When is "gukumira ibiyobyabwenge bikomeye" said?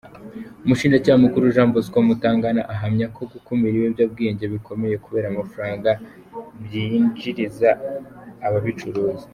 3.31-4.95